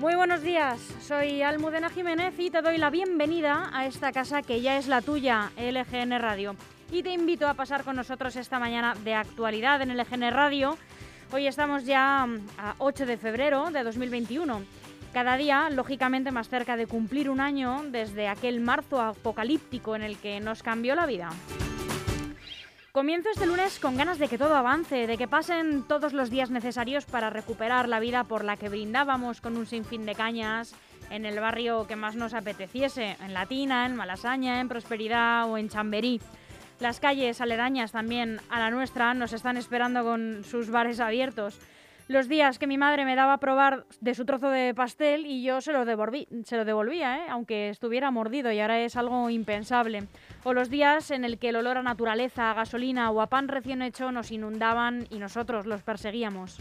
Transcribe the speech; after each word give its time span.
Muy 0.00 0.14
buenos 0.14 0.40
días, 0.40 0.80
soy 1.02 1.42
Almudena 1.42 1.90
Jiménez 1.90 2.32
y 2.38 2.48
te 2.48 2.62
doy 2.62 2.78
la 2.78 2.88
bienvenida 2.88 3.68
a 3.70 3.84
esta 3.84 4.12
casa 4.12 4.40
que 4.40 4.62
ya 4.62 4.78
es 4.78 4.88
la 4.88 5.02
tuya, 5.02 5.50
LGN 5.58 6.18
Radio. 6.18 6.56
Y 6.90 7.02
te 7.02 7.10
invito 7.10 7.46
a 7.46 7.52
pasar 7.52 7.84
con 7.84 7.96
nosotros 7.96 8.34
esta 8.36 8.58
mañana 8.58 8.94
de 9.04 9.12
actualidad 9.12 9.82
en 9.82 9.94
LGN 9.94 10.30
Radio. 10.30 10.78
Hoy 11.32 11.46
estamos 11.46 11.84
ya 11.84 12.24
mm, 12.26 12.40
a 12.56 12.74
8 12.78 13.04
de 13.04 13.18
febrero 13.18 13.70
de 13.70 13.82
2021. 13.82 14.62
Cada 15.12 15.36
día, 15.36 15.68
lógicamente, 15.68 16.30
más 16.30 16.48
cerca 16.48 16.78
de 16.78 16.86
cumplir 16.86 17.28
un 17.28 17.40
año 17.40 17.82
desde 17.90 18.26
aquel 18.26 18.60
marzo 18.60 19.02
apocalíptico 19.02 19.96
en 19.96 20.02
el 20.02 20.16
que 20.16 20.40
nos 20.40 20.62
cambió 20.62 20.94
la 20.94 21.04
vida. 21.04 21.28
Comienzo 22.92 23.28
este 23.30 23.46
lunes 23.46 23.78
con 23.78 23.96
ganas 23.96 24.18
de 24.18 24.26
que 24.26 24.36
todo 24.36 24.56
avance, 24.56 25.06
de 25.06 25.16
que 25.16 25.28
pasen 25.28 25.84
todos 25.84 26.12
los 26.12 26.28
días 26.28 26.50
necesarios 26.50 27.04
para 27.04 27.30
recuperar 27.30 27.88
la 27.88 28.00
vida 28.00 28.24
por 28.24 28.42
la 28.42 28.56
que 28.56 28.68
brindábamos 28.68 29.40
con 29.40 29.56
un 29.56 29.66
sinfín 29.66 30.06
de 30.06 30.16
cañas 30.16 30.74
en 31.08 31.24
el 31.24 31.38
barrio 31.38 31.86
que 31.86 31.94
más 31.94 32.16
nos 32.16 32.34
apeteciese, 32.34 33.16
en 33.20 33.32
Latina, 33.32 33.86
en 33.86 33.94
Malasaña, 33.94 34.60
en 34.60 34.68
Prosperidad 34.68 35.48
o 35.48 35.56
en 35.56 35.68
Chamberí. 35.68 36.20
Las 36.80 36.98
calles 36.98 37.40
aledañas 37.40 37.92
también 37.92 38.40
a 38.50 38.58
la 38.58 38.72
nuestra 38.72 39.14
nos 39.14 39.32
están 39.32 39.56
esperando 39.56 40.02
con 40.02 40.42
sus 40.42 40.68
bares 40.68 40.98
abiertos 40.98 41.60
los 42.10 42.26
días 42.26 42.58
que 42.58 42.66
mi 42.66 42.76
madre 42.76 43.04
me 43.04 43.14
daba 43.14 43.34
a 43.34 43.38
probar 43.38 43.86
de 44.00 44.16
su 44.16 44.24
trozo 44.24 44.50
de 44.50 44.74
pastel 44.74 45.26
y 45.26 45.44
yo 45.44 45.60
se 45.60 45.72
lo, 45.72 45.84
devolvía, 45.84 47.18
¿eh? 47.18 47.26
aunque 47.30 47.68
estuviera 47.68 48.10
mordido 48.10 48.50
y 48.50 48.58
ahora 48.58 48.80
es 48.80 48.96
algo 48.96 49.30
impensable. 49.30 50.08
O 50.42 50.52
los 50.52 50.70
días 50.70 51.12
en 51.12 51.24
el 51.24 51.38
que 51.38 51.50
el 51.50 51.56
olor 51.56 51.78
a 51.78 51.84
naturaleza, 51.84 52.50
a 52.50 52.54
gasolina 52.54 53.12
o 53.12 53.20
a 53.20 53.28
pan 53.28 53.46
recién 53.46 53.80
hecho 53.80 54.10
nos 54.10 54.32
inundaban 54.32 55.06
y 55.08 55.20
nosotros 55.20 55.66
los 55.66 55.82
perseguíamos. 55.82 56.58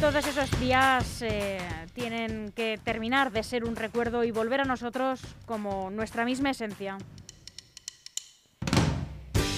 Todos 0.00 0.26
esos 0.26 0.58
días 0.58 1.20
eh, 1.20 1.58
tienen 1.92 2.52
que 2.52 2.80
terminar 2.82 3.32
de 3.32 3.42
ser 3.42 3.64
un 3.64 3.76
recuerdo 3.76 4.24
y 4.24 4.30
volver 4.30 4.62
a 4.62 4.64
nosotros 4.64 5.20
como 5.44 5.90
nuestra 5.90 6.24
misma 6.24 6.50
esencia. 6.50 6.96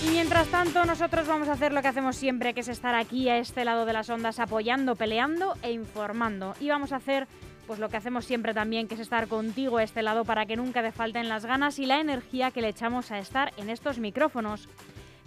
Y 0.03 0.09
mientras 0.09 0.49
tanto, 0.49 0.85
nosotros 0.87 1.29
vamos 1.29 1.49
a 1.49 1.53
hacer 1.53 1.73
lo 1.73 1.83
que 1.83 1.89
hacemos 1.89 2.17
siempre, 2.17 2.55
que 2.55 2.61
es 2.61 2.69
estar 2.69 2.95
aquí 2.95 3.29
a 3.29 3.37
este 3.37 3.67
lado 3.67 3.85
de 3.85 3.93
las 3.93 4.09
ondas 4.09 4.41
apoyando, 4.41 4.97
peleando 4.97 5.57
e 5.63 5.73
informando. 5.73 6.55
Y 6.59 6.71
vamos 6.71 6.93
a 6.93 6.97
hacer 6.97 7.29
pues 7.67 7.79
lo 7.79 7.89
que 7.89 7.99
hacemos 7.99 8.25
siempre 8.25 8.55
también, 8.55 8.89
que 8.89 8.95
es 8.95 9.01
estar 9.01 9.29
contigo 9.29 9.77
a 9.77 9.83
este 9.83 10.03
lado 10.03 10.25
para 10.25 10.47
que 10.47 10.57
nunca 10.57 10.83
te 10.83 10.91
falten 10.91 11.29
las 11.29 11.45
ganas 11.45 11.79
y 11.79 11.87
la 11.87 12.01
energía 12.01 12.51
que 12.51 12.63
le 12.63 12.69
echamos 12.69 13.11
a 13.11 13.19
estar 13.19 13.53
en 13.59 13.69
estos 13.69 13.99
micrófonos. 13.99 14.69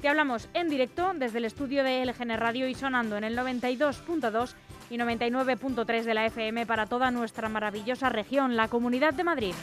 Te 0.02 0.10
hablamos 0.10 0.50
en 0.54 0.68
directo 0.68 1.14
desde 1.16 1.38
el 1.38 1.46
estudio 1.46 1.84
de 1.84 2.04
LGN 2.06 2.38
Radio 2.38 2.68
y 2.68 2.76
sonando 2.76 3.16
en 3.16 3.24
el 3.24 3.38
92.2 3.38 4.56
y 4.90 4.98
99.3 4.98 6.04
de 6.04 6.14
la 6.14 6.26
FM 6.26 6.66
para 6.66 6.88
toda 6.88 7.12
nuestra 7.12 7.48
maravillosa 7.48 8.10
región, 8.10 8.58
la 8.58 8.68
Comunidad 8.68 9.14
de 9.14 9.24
Madrid. 9.24 9.54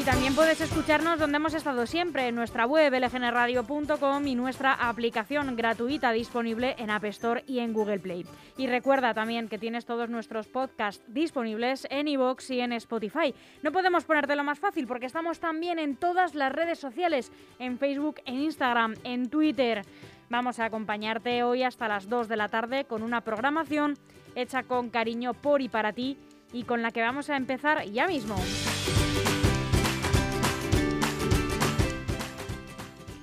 Y 0.00 0.02
también 0.02 0.34
puedes 0.34 0.58
escucharnos 0.62 1.18
donde 1.18 1.36
hemos 1.36 1.52
estado 1.52 1.84
siempre, 1.86 2.26
en 2.26 2.34
nuestra 2.34 2.64
web 2.64 2.90
lgnradio.com 2.90 4.26
y 4.26 4.34
nuestra 4.34 4.72
aplicación 4.72 5.54
gratuita 5.56 6.10
disponible 6.12 6.74
en 6.78 6.88
App 6.88 7.04
Store 7.04 7.44
y 7.46 7.58
en 7.58 7.74
Google 7.74 7.98
Play. 7.98 8.24
Y 8.56 8.66
recuerda 8.66 9.12
también 9.12 9.50
que 9.50 9.58
tienes 9.58 9.84
todos 9.84 10.08
nuestros 10.08 10.48
podcasts 10.48 11.04
disponibles 11.06 11.86
en 11.90 12.08
iVoox 12.08 12.50
y 12.50 12.60
en 12.60 12.72
Spotify. 12.72 13.34
No 13.62 13.72
podemos 13.72 14.04
ponértelo 14.04 14.42
más 14.42 14.58
fácil 14.58 14.86
porque 14.86 15.04
estamos 15.04 15.38
también 15.38 15.78
en 15.78 15.96
todas 15.96 16.34
las 16.34 16.50
redes 16.50 16.78
sociales, 16.78 17.30
en 17.58 17.76
Facebook, 17.76 18.22
en 18.24 18.36
Instagram, 18.36 18.94
en 19.04 19.28
Twitter. 19.28 19.82
Vamos 20.30 20.60
a 20.60 20.64
acompañarte 20.64 21.42
hoy 21.42 21.62
hasta 21.62 21.88
las 21.88 22.08
2 22.08 22.26
de 22.26 22.36
la 22.36 22.48
tarde 22.48 22.86
con 22.86 23.02
una 23.02 23.20
programación 23.20 23.98
hecha 24.34 24.62
con 24.62 24.88
cariño 24.88 25.34
por 25.34 25.60
y 25.60 25.68
para 25.68 25.92
ti 25.92 26.16
y 26.54 26.62
con 26.62 26.80
la 26.80 26.90
que 26.90 27.02
vamos 27.02 27.28
a 27.28 27.36
empezar 27.36 27.84
ya 27.84 28.06
mismo. 28.06 28.36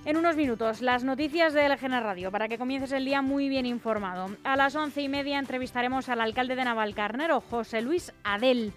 En 0.07 0.15
unos 0.15 0.37
minutos, 0.37 0.79
las 0.81 1.03
noticias 1.03 1.53
de 1.53 1.67
LGN 1.67 2.01
Radio 2.01 2.31
para 2.31 2.47
que 2.47 2.57
comiences 2.57 2.93
el 2.93 3.03
día 3.03 3.21
muy 3.21 3.49
bien 3.49 3.65
informado. 3.65 4.29
A 4.45 4.55
las 4.55 4.73
once 4.73 5.01
y 5.01 5.09
media 5.09 5.37
entrevistaremos 5.37 6.07
al 6.07 6.21
alcalde 6.21 6.55
de 6.55 6.63
Navalcarnero, 6.63 7.41
José 7.41 7.81
Luis 7.81 8.13
Adel. 8.23 8.71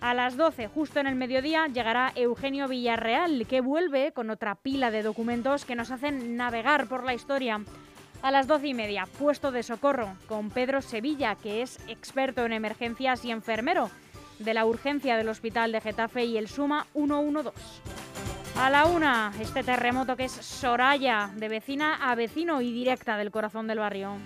A 0.00 0.12
las 0.12 0.36
12, 0.36 0.66
justo 0.66 0.98
en 0.98 1.06
el 1.06 1.14
mediodía, 1.14 1.68
llegará 1.68 2.10
Eugenio 2.16 2.66
Villarreal, 2.66 3.46
que 3.46 3.60
vuelve 3.60 4.10
con 4.10 4.28
otra 4.28 4.56
pila 4.56 4.90
de 4.90 5.04
documentos 5.04 5.64
que 5.64 5.76
nos 5.76 5.92
hacen 5.92 6.36
navegar 6.36 6.88
por 6.88 7.04
la 7.04 7.14
historia. 7.14 7.60
A 8.20 8.32
las 8.32 8.48
doce 8.48 8.66
y 8.66 8.74
media, 8.74 9.06
puesto 9.20 9.52
de 9.52 9.62
socorro, 9.62 10.16
con 10.26 10.50
Pedro 10.50 10.82
Sevilla, 10.82 11.36
que 11.36 11.62
es 11.62 11.78
experto 11.86 12.44
en 12.44 12.54
emergencias 12.54 13.24
y 13.24 13.30
enfermero 13.30 13.88
de 14.40 14.52
la 14.52 14.66
urgencia 14.66 15.16
del 15.16 15.28
Hospital 15.28 15.70
de 15.70 15.80
Getafe 15.80 16.24
y 16.24 16.38
el 16.38 16.48
Suma 16.48 16.88
112. 16.94 18.01
A 18.56 18.70
la 18.70 18.84
una, 18.86 19.32
este 19.40 19.62
terremoto 19.64 20.16
que 20.16 20.24
es 20.24 20.32
Soraya, 20.32 21.30
de 21.36 21.48
vecina 21.48 22.10
a 22.10 22.14
vecino 22.14 22.60
y 22.60 22.70
directa 22.72 23.16
del 23.16 23.30
corazón 23.30 23.66
del 23.66 23.78
barrio. 23.78 24.18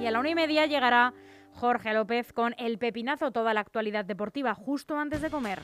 Y 0.00 0.06
a 0.06 0.10
la 0.10 0.20
una 0.20 0.30
y 0.30 0.34
media 0.34 0.66
llegará 0.66 1.12
Jorge 1.52 1.94
López 1.94 2.32
con 2.32 2.54
el 2.58 2.78
pepinazo, 2.78 3.30
toda 3.30 3.54
la 3.54 3.60
actualidad 3.60 4.04
deportiva, 4.04 4.54
justo 4.54 4.98
antes 4.98 5.20
de 5.20 5.30
comer. 5.30 5.60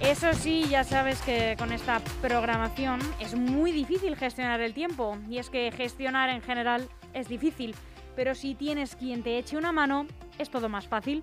Eso 0.00 0.32
sí, 0.34 0.66
ya 0.68 0.82
sabes 0.84 1.22
que 1.22 1.54
con 1.58 1.72
esta 1.72 2.00
programación 2.20 3.00
es 3.20 3.34
muy 3.34 3.70
difícil 3.70 4.16
gestionar 4.16 4.60
el 4.60 4.74
tiempo. 4.74 5.16
Y 5.30 5.38
es 5.38 5.50
que 5.50 5.70
gestionar 5.72 6.30
en 6.30 6.42
general 6.42 6.88
es 7.12 7.28
difícil, 7.28 7.74
pero 8.16 8.34
si 8.34 8.54
tienes 8.54 8.96
quien 8.96 9.22
te 9.22 9.38
eche 9.38 9.56
una 9.56 9.72
mano, 9.72 10.06
es 10.38 10.50
todo 10.50 10.68
más 10.68 10.88
fácil. 10.88 11.22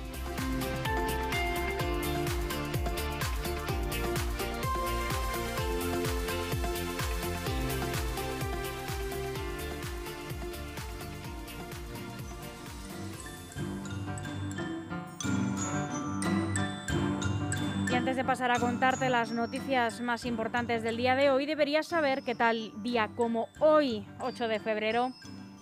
Antes 18.51 18.61
de 18.61 18.67
pasar 18.67 18.67
a 18.67 18.71
contarte 18.71 19.09
las 19.09 19.31
noticias 19.31 20.01
más 20.01 20.25
importantes 20.25 20.83
del 20.83 20.97
día 20.97 21.15
de 21.15 21.29
hoy, 21.29 21.45
deberías 21.45 21.87
saber 21.87 22.23
que 22.23 22.35
tal 22.35 22.71
día 22.83 23.09
como 23.15 23.47
hoy, 23.59 24.05
8 24.19 24.47
de 24.47 24.59
febrero, 24.59 25.11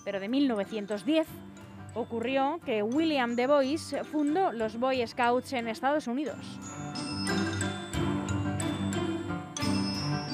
pero 0.05 0.19
de 0.19 0.27
1910, 0.27 1.27
ocurrió 1.93 2.59
que 2.65 2.81
William 2.81 3.35
De 3.35 3.47
Bois 3.47 3.95
fundó 4.11 4.51
los 4.51 4.79
Boy 4.79 5.05
Scouts 5.05 5.53
en 5.53 5.67
Estados 5.67 6.07
Unidos. 6.07 6.59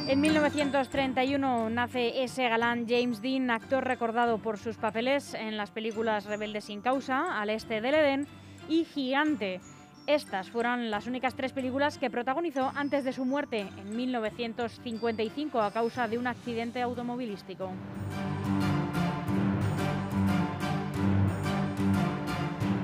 En 0.07 0.21
1931 0.21 1.69
nace 1.71 2.23
ese 2.23 2.47
galán 2.47 2.85
James 2.87 3.21
Dean, 3.21 3.49
actor 3.49 3.83
recordado 3.83 4.37
por 4.37 4.57
sus 4.57 4.77
papeles 4.77 5.33
en 5.33 5.57
las 5.57 5.71
películas 5.71 6.25
Rebeldes 6.25 6.65
sin 6.65 6.81
causa, 6.81 7.41
Al 7.41 7.49
este 7.49 7.81
del 7.81 7.95
Edén 7.95 8.27
y 8.69 8.85
Gigante. 8.85 9.59
Estas 10.07 10.51
fueron 10.51 10.91
las 10.91 11.07
únicas 11.07 11.33
tres 11.33 11.51
películas 11.51 11.97
que 11.97 12.11
protagonizó 12.11 12.71
antes 12.75 13.03
de 13.03 13.11
su 13.11 13.25
muerte 13.25 13.67
en 13.75 13.95
1955 13.95 15.59
a 15.59 15.71
causa 15.71 16.07
de 16.07 16.19
un 16.19 16.27
accidente 16.27 16.79
automovilístico. 16.83 17.71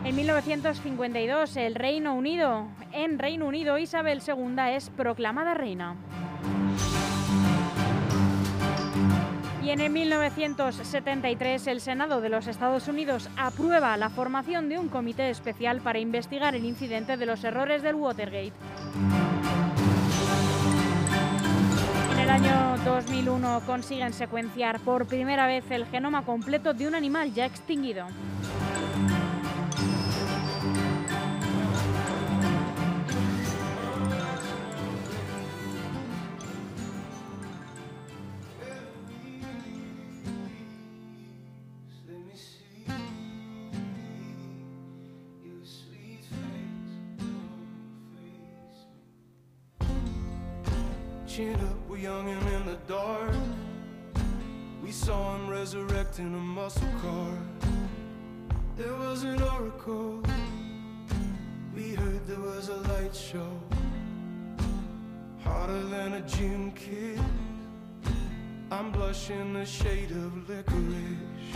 En 0.03 0.15
1952, 0.15 1.57
el 1.57 1.75
Reino 1.75 2.15
Unido, 2.15 2.65
en 2.91 3.19
Reino 3.19 3.45
Unido, 3.45 3.77
Isabel 3.77 4.21
II 4.27 4.55
es 4.75 4.89
proclamada 4.89 5.53
reina. 5.53 5.95
En 9.71 9.79
el 9.79 9.89
1973 9.89 11.67
el 11.67 11.79
Senado 11.79 12.19
de 12.19 12.27
los 12.27 12.47
Estados 12.47 12.89
Unidos 12.89 13.29
aprueba 13.37 13.95
la 13.95 14.09
formación 14.09 14.67
de 14.67 14.77
un 14.77 14.89
comité 14.89 15.29
especial 15.29 15.79
para 15.79 15.97
investigar 15.97 16.55
el 16.55 16.65
incidente 16.65 17.15
de 17.15 17.25
los 17.25 17.41
errores 17.45 17.81
del 17.81 17.95
Watergate. 17.95 18.51
En 22.11 22.19
el 22.19 22.29
año 22.29 22.75
2001 22.83 23.61
consiguen 23.65 24.11
secuenciar 24.11 24.81
por 24.81 25.05
primera 25.05 25.47
vez 25.47 25.63
el 25.71 25.85
genoma 25.85 26.25
completo 26.25 26.73
de 26.73 26.89
un 26.89 26.93
animal 26.93 27.33
ya 27.33 27.45
extinguido. 27.45 28.07
Chin 51.35 51.55
up, 51.55 51.77
we're 51.87 51.95
young 51.95 52.27
and 52.27 52.47
in 52.49 52.65
the 52.65 52.77
dark. 52.89 53.33
We 54.83 54.91
saw 54.91 55.33
him 55.33 55.49
resurrecting 55.49 56.35
a 56.35 56.37
muscle 56.37 56.91
car. 57.01 57.37
There 58.75 58.93
was 58.95 59.23
an 59.23 59.41
oracle. 59.41 60.21
We 61.73 61.93
heard 61.93 62.27
there 62.27 62.41
was 62.41 62.67
a 62.67 62.75
light 62.75 63.15
show. 63.15 63.57
Harder 65.41 65.83
than 65.83 66.15
a 66.15 66.21
gym 66.27 66.73
kid. 66.73 67.21
I'm 68.69 68.91
blushing 68.91 69.53
the 69.53 69.65
shade 69.65 70.11
of 70.11 70.49
licorice. 70.49 71.55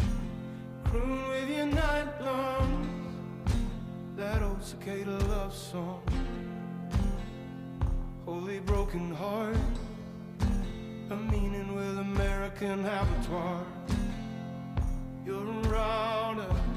Croon 0.86 1.27
with 1.27 1.50
your 1.50 1.66
night 1.66 2.22
lungs. 2.22 3.51
That 4.16 4.42
old 4.42 4.63
cicada 4.63 5.18
love 5.27 5.54
song. 5.54 6.01
Holy 8.46 8.60
broken 8.60 9.12
heart. 9.16 9.58
A 11.10 11.16
meaning 11.16 11.74
with 11.74 11.98
American 11.98 12.82
abattoir. 12.82 13.66
You're 15.26 15.50
around 15.64 16.42
us. 16.42 16.75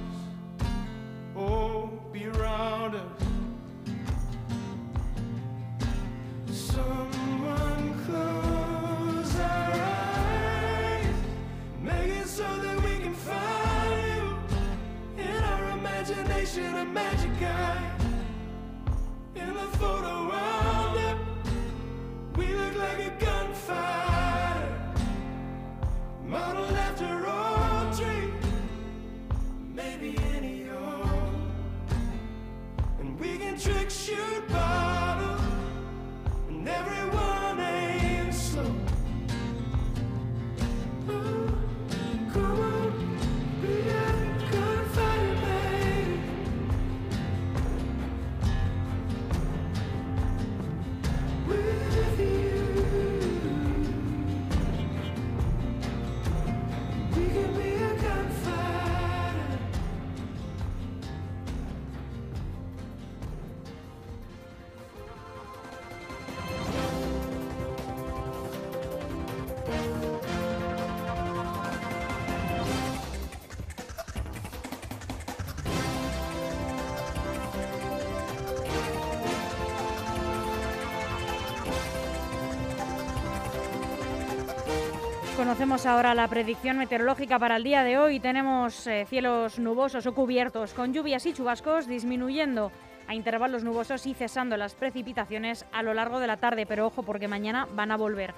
Conocemos 85.49 85.87
ahora 85.87 86.15
la 86.15 86.29
predicción 86.29 86.77
meteorológica 86.77 87.39
para 87.39 87.57
el 87.57 87.65
día 87.65 87.83
de 87.83 87.97
hoy. 87.97 88.21
Tenemos 88.21 88.87
eh, 88.87 89.07
cielos 89.09 89.59
nubosos 89.59 90.05
o 90.07 90.15
cubiertos 90.15 90.75
con 90.75 90.93
lluvias 90.93 91.25
y 91.25 91.33
chubascos 91.33 91.87
disminuyendo 91.87 92.71
a 93.07 93.15
intervalos 93.15 93.65
nubosos 93.65 94.07
y 94.07 94.13
cesando 94.13 94.59
las 94.59 94.75
precipitaciones 94.75 95.65
a 95.73 95.83
lo 95.83 95.95
largo 95.95 96.21
de 96.21 96.27
la 96.27 96.37
tarde, 96.37 96.67
pero 96.67 96.87
ojo 96.87 97.03
porque 97.03 97.29
mañana 97.29 97.67
van 97.73 97.91
a 97.91 97.97
volver. 97.97 98.35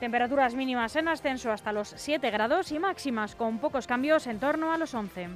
Temperaturas 0.00 0.54
mínimas 0.54 0.96
en 0.96 1.08
ascenso 1.08 1.52
hasta 1.52 1.70
los 1.70 1.92
7 1.96 2.30
grados 2.30 2.72
y 2.72 2.78
máximas 2.78 3.36
con 3.36 3.58
pocos 3.58 3.86
cambios 3.86 4.26
en 4.26 4.40
torno 4.40 4.72
a 4.72 4.78
los 4.78 4.94
11. 4.94 5.28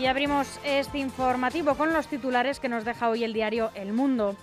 Y 0.00 0.06
abrimos 0.06 0.58
este 0.64 0.96
informativo 0.96 1.74
con 1.74 1.92
los 1.92 2.06
titulares 2.06 2.58
que 2.58 2.70
nos 2.70 2.86
deja 2.86 3.10
hoy 3.10 3.22
el 3.22 3.34
diario 3.34 3.70
El 3.74 3.92
Mundo. 3.92 4.34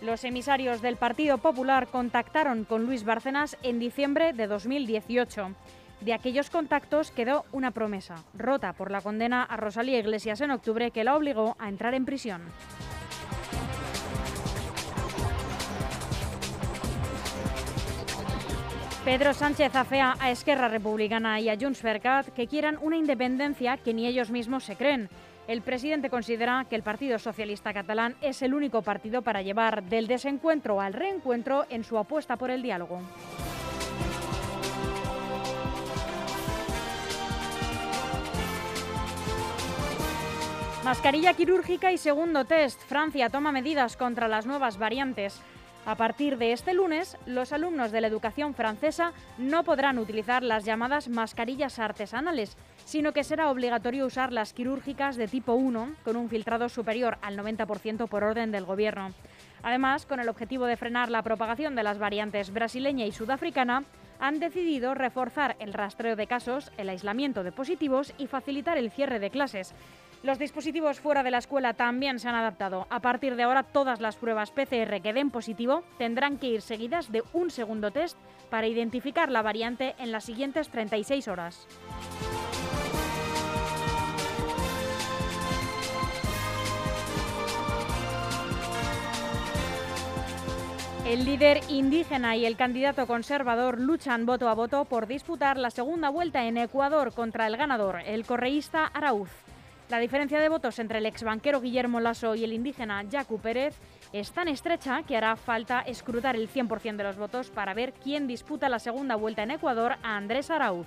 Los 0.00 0.22
emisarios 0.22 0.82
del 0.82 0.94
Partido 0.94 1.38
Popular 1.38 1.88
contactaron 1.88 2.62
con 2.62 2.86
Luis 2.86 3.02
Bárcenas 3.02 3.56
en 3.64 3.80
diciembre 3.80 4.32
de 4.32 4.46
2018. 4.46 5.52
De 6.00 6.14
aquellos 6.14 6.48
contactos 6.48 7.10
quedó 7.10 7.44
una 7.50 7.72
promesa, 7.72 8.22
rota 8.34 8.72
por 8.72 8.92
la 8.92 9.00
condena 9.00 9.42
a 9.42 9.56
Rosalía 9.56 9.98
Iglesias 9.98 10.42
en 10.42 10.52
octubre 10.52 10.92
que 10.92 11.02
la 11.02 11.16
obligó 11.16 11.56
a 11.58 11.68
entrar 11.68 11.94
en 11.94 12.04
prisión. 12.04 12.42
Pedro 19.04 19.32
Sánchez 19.32 19.74
afea 19.74 20.14
a 20.20 20.30
Esquerra 20.30 20.68
Republicana 20.68 21.40
y 21.40 21.48
a 21.48 21.56
Junts 21.58 21.80
per 21.80 22.02
Cat 22.02 22.28
que 22.34 22.46
quieran 22.46 22.78
una 22.82 22.98
independencia 22.98 23.78
que 23.78 23.94
ni 23.94 24.06
ellos 24.06 24.30
mismos 24.30 24.64
se 24.64 24.76
creen. 24.76 25.08
El 25.48 25.62
presidente 25.62 26.10
considera 26.10 26.66
que 26.68 26.76
el 26.76 26.82
Partido 26.82 27.18
Socialista 27.18 27.72
Catalán 27.72 28.14
es 28.20 28.42
el 28.42 28.52
único 28.52 28.82
partido 28.82 29.22
para 29.22 29.40
llevar 29.40 29.84
del 29.84 30.06
desencuentro 30.06 30.82
al 30.82 30.92
reencuentro 30.92 31.64
en 31.70 31.82
su 31.82 31.96
apuesta 31.96 32.36
por 32.36 32.50
el 32.50 32.60
diálogo. 32.60 33.00
Mascarilla 40.84 41.32
quirúrgica 41.32 41.90
y 41.90 41.96
segundo 41.96 42.44
test. 42.44 42.82
Francia 42.82 43.30
toma 43.30 43.50
medidas 43.50 43.96
contra 43.96 44.28
las 44.28 44.44
nuevas 44.44 44.76
variantes. 44.76 45.40
A 45.86 45.94
partir 45.96 46.36
de 46.36 46.52
este 46.52 46.74
lunes, 46.74 47.16
los 47.24 47.52
alumnos 47.52 47.90
de 47.90 48.02
la 48.02 48.06
educación 48.06 48.54
francesa 48.54 49.12
no 49.38 49.64
podrán 49.64 49.98
utilizar 49.98 50.42
las 50.42 50.64
llamadas 50.64 51.08
mascarillas 51.08 51.78
artesanales, 51.78 52.56
sino 52.84 53.12
que 53.12 53.24
será 53.24 53.50
obligatorio 53.50 54.04
usar 54.04 54.32
las 54.32 54.52
quirúrgicas 54.52 55.16
de 55.16 55.26
tipo 55.26 55.54
1, 55.54 55.94
con 56.04 56.16
un 56.16 56.28
filtrado 56.28 56.68
superior 56.68 57.16
al 57.22 57.38
90% 57.38 58.08
por 58.08 58.24
orden 58.24 58.52
del 58.52 58.66
Gobierno. 58.66 59.12
Además, 59.62 60.04
con 60.04 60.20
el 60.20 60.28
objetivo 60.28 60.66
de 60.66 60.76
frenar 60.76 61.10
la 61.10 61.22
propagación 61.22 61.74
de 61.74 61.82
las 61.82 61.98
variantes 61.98 62.52
brasileña 62.52 63.06
y 63.06 63.12
sudafricana, 63.12 63.84
han 64.20 64.38
decidido 64.38 64.94
reforzar 64.94 65.56
el 65.60 65.72
rastreo 65.72 66.14
de 66.14 66.26
casos, 66.26 66.70
el 66.76 66.90
aislamiento 66.90 67.42
de 67.42 67.52
positivos 67.52 68.12
y 68.18 68.26
facilitar 68.26 68.76
el 68.76 68.90
cierre 68.90 69.18
de 69.18 69.30
clases. 69.30 69.74
Los 70.22 70.38
dispositivos 70.38 71.00
fuera 71.00 71.22
de 71.22 71.30
la 71.30 71.38
escuela 71.38 71.72
también 71.72 72.18
se 72.18 72.28
han 72.28 72.34
adaptado. 72.34 72.86
A 72.90 73.00
partir 73.00 73.36
de 73.36 73.44
ahora, 73.44 73.62
todas 73.62 74.00
las 74.00 74.16
pruebas 74.16 74.50
PCR 74.50 75.00
que 75.00 75.14
den 75.14 75.30
positivo 75.30 75.82
tendrán 75.96 76.36
que 76.36 76.48
ir 76.48 76.60
seguidas 76.60 77.10
de 77.10 77.22
un 77.32 77.50
segundo 77.50 77.90
test 77.90 78.18
para 78.50 78.66
identificar 78.66 79.30
la 79.30 79.40
variante 79.40 79.94
en 79.98 80.12
las 80.12 80.24
siguientes 80.24 80.68
36 80.68 81.26
horas. 81.26 81.66
El 91.06 91.24
líder 91.24 91.62
indígena 91.68 92.36
y 92.36 92.44
el 92.44 92.56
candidato 92.56 93.06
conservador 93.06 93.80
luchan 93.80 94.26
voto 94.26 94.50
a 94.50 94.54
voto 94.54 94.84
por 94.84 95.06
disputar 95.06 95.56
la 95.56 95.70
segunda 95.70 96.10
vuelta 96.10 96.44
en 96.44 96.58
Ecuador 96.58 97.14
contra 97.14 97.46
el 97.46 97.56
ganador, 97.56 98.00
el 98.04 98.26
correísta 98.26 98.84
Arauz. 98.86 99.49
La 99.90 99.98
diferencia 99.98 100.38
de 100.38 100.48
votos 100.48 100.78
entre 100.78 100.98
el 100.98 101.06
exbanquero 101.06 101.60
Guillermo 101.60 101.98
Lasso 101.98 102.36
y 102.36 102.44
el 102.44 102.52
indígena 102.52 103.02
Yacu 103.02 103.40
Pérez 103.40 103.74
es 104.12 104.30
tan 104.30 104.46
estrecha 104.46 105.02
que 105.02 105.16
hará 105.16 105.34
falta 105.34 105.80
escrutar 105.80 106.36
el 106.36 106.48
100% 106.48 106.94
de 106.96 107.02
los 107.02 107.16
votos 107.16 107.50
para 107.50 107.74
ver 107.74 107.92
quién 107.94 108.28
disputa 108.28 108.68
la 108.68 108.78
segunda 108.78 109.16
vuelta 109.16 109.42
en 109.42 109.50
Ecuador 109.50 109.96
a 110.04 110.16
Andrés 110.16 110.48
Arauz. 110.52 110.86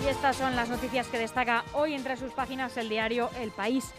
Y 0.00 0.06
estas 0.06 0.36
son 0.36 0.54
las 0.54 0.68
noticias 0.68 1.08
que 1.08 1.18
destaca 1.18 1.64
hoy 1.72 1.94
entre 1.94 2.16
sus 2.16 2.32
páginas 2.32 2.76
el 2.76 2.88
diario 2.88 3.30
El 3.40 3.50
País. 3.50 3.92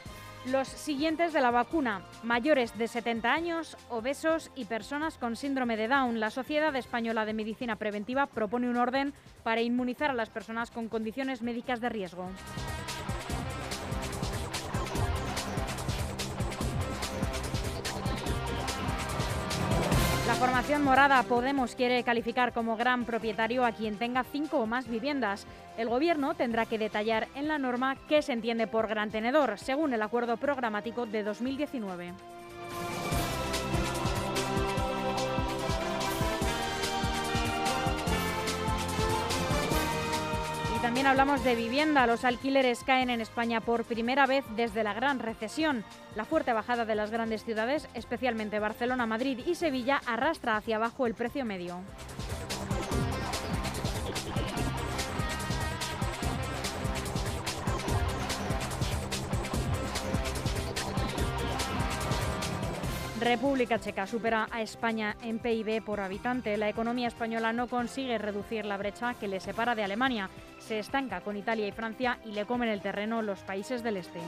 Los 0.45 0.67
siguientes 0.67 1.33
de 1.33 1.41
la 1.41 1.51
vacuna, 1.51 2.01
mayores 2.23 2.75
de 2.75 2.87
70 2.87 3.31
años, 3.31 3.77
obesos 3.89 4.49
y 4.55 4.65
personas 4.65 5.19
con 5.19 5.35
síndrome 5.35 5.77
de 5.77 5.87
Down. 5.87 6.19
La 6.19 6.31
Sociedad 6.31 6.75
Española 6.75 7.25
de 7.25 7.33
Medicina 7.33 7.75
Preventiva 7.75 8.25
propone 8.25 8.67
un 8.67 8.77
orden 8.77 9.13
para 9.43 9.61
inmunizar 9.61 10.09
a 10.09 10.15
las 10.15 10.31
personas 10.31 10.71
con 10.71 10.89
condiciones 10.89 11.43
médicas 11.43 11.79
de 11.79 11.89
riesgo. 11.89 12.27
Formación 20.41 20.83
morada 20.83 21.21
Podemos 21.21 21.75
quiere 21.75 22.03
calificar 22.03 22.51
como 22.51 22.75
gran 22.75 23.05
propietario 23.05 23.63
a 23.63 23.73
quien 23.73 23.97
tenga 23.99 24.23
cinco 24.23 24.57
o 24.57 24.65
más 24.65 24.87
viviendas. 24.87 25.45
El 25.77 25.87
Gobierno 25.87 26.33
tendrá 26.33 26.65
que 26.65 26.79
detallar 26.79 27.27
en 27.35 27.47
la 27.47 27.59
norma 27.59 27.95
qué 28.09 28.23
se 28.23 28.33
entiende 28.33 28.65
por 28.65 28.87
gran 28.87 29.11
tenedor, 29.11 29.59
según 29.59 29.93
el 29.93 30.01
acuerdo 30.01 30.37
programático 30.37 31.05
de 31.05 31.21
2019. 31.21 32.13
También 40.91 41.07
hablamos 41.07 41.41
de 41.45 41.55
vivienda. 41.55 42.05
Los 42.05 42.25
alquileres 42.25 42.83
caen 42.83 43.09
en 43.09 43.21
España 43.21 43.61
por 43.61 43.85
primera 43.85 44.25
vez 44.25 44.43
desde 44.57 44.83
la 44.83 44.93
gran 44.93 45.19
recesión. 45.19 45.85
La 46.17 46.25
fuerte 46.25 46.51
bajada 46.51 46.83
de 46.83 46.95
las 46.95 47.11
grandes 47.11 47.45
ciudades, 47.45 47.87
especialmente 47.93 48.59
Barcelona, 48.59 49.05
Madrid 49.05 49.39
y 49.45 49.55
Sevilla, 49.55 50.01
arrastra 50.05 50.57
hacia 50.57 50.75
abajo 50.75 51.07
el 51.07 51.13
precio 51.13 51.45
medio. 51.45 51.79
República 63.21 63.77
Checa 63.77 64.07
supera 64.07 64.47
a 64.49 64.63
España 64.63 65.15
en 65.21 65.37
PIB 65.37 65.83
por 65.83 65.99
habitante. 65.99 66.57
La 66.57 66.69
economía 66.69 67.07
española 67.07 67.53
no 67.53 67.67
consigue 67.67 68.17
reducir 68.17 68.65
la 68.65 68.77
brecha 68.77 69.13
que 69.13 69.27
le 69.27 69.39
separa 69.39 69.75
de 69.75 69.83
Alemania. 69.83 70.31
Se 70.57 70.79
estanca 70.79 71.21
con 71.21 71.37
Italia 71.37 71.67
y 71.67 71.71
Francia 71.71 72.17
y 72.25 72.31
le 72.31 72.45
comen 72.45 72.69
el 72.69 72.81
terreno 72.81 73.21
los 73.21 73.41
países 73.41 73.83
del 73.83 73.97
este. 73.97 74.19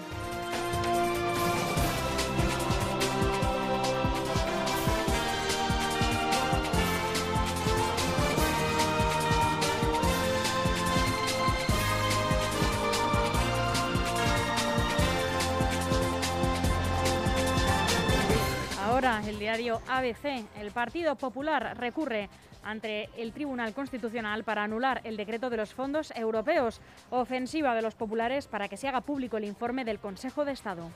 Diario 19.43 19.81
ABC. 19.89 20.45
El 20.57 20.71
Partido 20.71 21.17
Popular 21.17 21.75
recurre 21.77 22.29
ante 22.63 23.09
el 23.17 23.33
Tribunal 23.33 23.73
Constitucional 23.73 24.45
para 24.45 24.63
anular 24.63 25.01
el 25.03 25.17
decreto 25.17 25.49
de 25.49 25.57
los 25.57 25.73
fondos 25.73 26.13
europeos. 26.15 26.79
Ofensiva 27.09 27.75
de 27.75 27.81
los 27.81 27.93
populares 27.93 28.47
para 28.47 28.69
que 28.69 28.77
se 28.77 28.87
haga 28.87 29.01
público 29.01 29.35
el 29.35 29.43
informe 29.43 29.83
del 29.83 29.99
Consejo 29.99 30.45
de 30.45 30.53
Estado. 30.53 30.89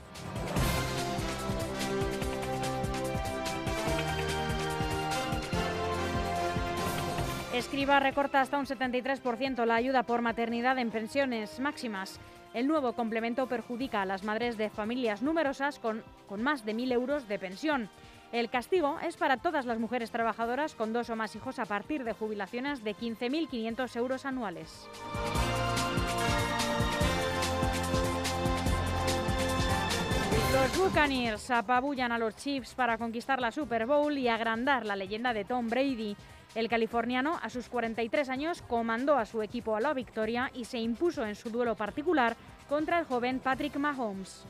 Escriba 7.53 7.99
recorta 7.99 8.39
hasta 8.39 8.57
un 8.59 8.65
73% 8.65 9.65
la 9.65 9.75
ayuda 9.75 10.03
por 10.03 10.21
maternidad 10.21 10.77
en 10.77 10.89
pensiones 10.89 11.59
máximas. 11.59 12.21
El 12.53 12.67
nuevo 12.67 12.93
complemento 12.93 13.47
perjudica 13.47 14.01
a 14.01 14.05
las 14.05 14.23
madres 14.23 14.57
de 14.57 14.69
familias 14.69 15.21
numerosas 15.21 15.79
con, 15.79 16.01
con 16.27 16.41
más 16.41 16.63
de 16.63 16.73
1.000 16.73 16.93
euros 16.93 17.27
de 17.27 17.39
pensión. 17.39 17.89
El 18.31 18.49
castigo 18.49 18.97
es 19.01 19.15
para 19.15 19.37
todas 19.37 19.65
las 19.65 19.79
mujeres 19.79 20.11
trabajadoras 20.11 20.75
con 20.75 20.91
dos 20.91 21.09
o 21.09 21.15
más 21.15 21.35
hijos 21.35 21.59
a 21.59 21.65
partir 21.65 22.03
de 22.03 22.13
jubilaciones 22.13 22.83
de 22.83 22.93
15.500 22.93 23.95
euros 23.95 24.25
anuales. 24.25 24.89
Los 30.53 30.77
Buccaneers 30.77 31.51
apabullan 31.51 32.11
a 32.11 32.17
los 32.17 32.35
Chiefs 32.35 32.73
para 32.73 32.97
conquistar 32.97 33.39
la 33.39 33.51
Super 33.51 33.85
Bowl 33.85 34.17
y 34.17 34.27
agrandar 34.27 34.85
la 34.85 34.95
leyenda 34.95 35.33
de 35.33 35.45
Tom 35.45 35.69
Brady. 35.69 36.17
El 36.55 36.67
californiano, 36.67 37.39
a 37.41 37.49
sus 37.49 37.69
43 37.69 38.27
años, 38.29 38.61
comandó 38.61 39.17
a 39.17 39.25
su 39.25 39.41
equipo 39.41 39.75
a 39.75 39.81
la 39.81 39.93
victoria 39.93 40.51
y 40.53 40.65
se 40.65 40.79
impuso 40.79 41.25
en 41.25 41.35
su 41.35 41.49
duelo 41.49 41.75
particular 41.75 42.35
contra 42.67 42.99
el 42.99 43.05
joven 43.05 43.39
Patrick 43.39 43.77
Mahomes. 43.77 44.45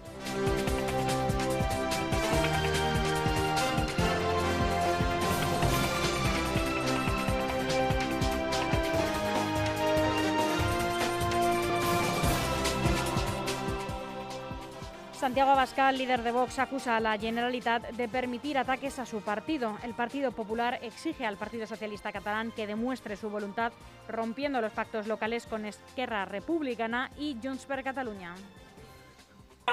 Santiago 15.18 15.50
Abascal, 15.50 15.98
líder 15.98 16.22
de 16.22 16.32
Vox, 16.32 16.60
acusa 16.60 16.96
a 16.96 17.00
la 17.00 17.18
Generalitat 17.18 17.90
de 17.90 18.08
permitir 18.08 18.56
ataques 18.56 19.00
a 19.00 19.06
su 19.06 19.22
partido. 19.22 19.76
El 19.82 19.96
Partido 19.96 20.32
Popular 20.32 20.78
exige 20.84 21.26
al 21.26 21.38
Partido 21.38 21.66
Socialista 21.66 22.12
Catalán 22.12 22.52
que 22.52 22.68
demuestre 22.68 23.18
su 23.18 23.28
voluntad 23.28 23.74
rompiendo 24.08 24.62
los 24.62 24.72
pactos 24.74 25.08
locales 25.08 25.48
con 25.48 25.66
Esquerra 25.66 26.26
Republicana 26.26 27.10
y 27.18 27.36
Junts 27.42 27.66
per 27.66 27.84
Catalunya. 27.84 28.36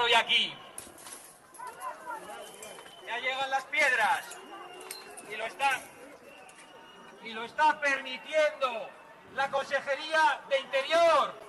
Y 0.09 0.13
aquí 0.15 0.53
ya 3.05 3.19
llegan 3.19 3.49
las 3.51 3.65
piedras 3.65 4.37
y 5.31 5.35
lo 5.35 5.45
está 5.45 5.69
y 7.23 7.33
lo 7.33 7.43
está 7.43 7.79
permitiendo 7.79 8.89
la 9.35 9.51
Consejería 9.51 10.41
de 10.49 10.59
Interior 10.59 11.39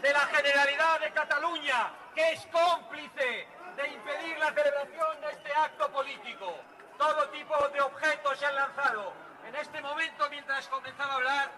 de 0.00 0.12
la 0.14 0.20
Generalidad 0.20 1.00
de 1.00 1.10
Cataluña 1.12 2.03
que 2.14 2.32
es 2.32 2.46
cómplice 2.46 3.48
de 3.76 3.88
impedir 3.88 4.38
la 4.38 4.52
celebración 4.52 5.20
de 5.20 5.30
este 5.32 5.52
acto 5.52 5.90
político. 5.90 6.54
Todo 6.96 7.28
tipo 7.30 7.68
de 7.68 7.80
objetos 7.80 8.38
se 8.38 8.46
han 8.46 8.54
lanzado. 8.54 9.12
En 9.46 9.54
este 9.56 9.80
momento, 9.80 10.30
mientras 10.30 10.68
comenzaba 10.68 11.12
a 11.12 11.16
hablar, 11.16 11.50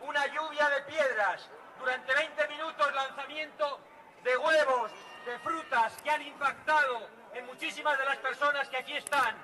una 0.00 0.26
lluvia 0.26 0.68
de 0.68 0.82
piedras. 0.82 1.48
Durante 1.78 2.14
20 2.14 2.48
minutos 2.48 2.94
lanzamiento 2.94 3.80
de 4.22 4.36
huevos, 4.36 4.90
de 5.26 5.38
frutas 5.38 5.92
que 6.02 6.10
han 6.10 6.22
impactado 6.22 7.08
en 7.32 7.46
muchísimas 7.46 7.98
de 7.98 8.04
las 8.04 8.16
personas 8.18 8.68
que 8.68 8.76
aquí 8.78 8.96
están. 8.96 9.36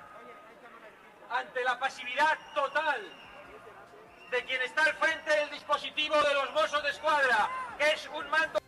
Ante 1.29 1.63
la 1.63 1.79
pasividad 1.79 2.37
total 2.53 3.01
de 4.29 4.45
quien 4.45 4.61
está 4.61 4.83
al 4.83 4.93
frente 4.95 5.29
del 5.29 5.49
dispositivo 5.49 6.21
de 6.21 6.33
los 6.33 6.51
Mossos 6.51 6.83
de 6.83 6.89
Escuadra, 6.89 7.49
que 7.77 7.91
es 7.91 8.07
un 8.13 8.29
mando 8.29 8.60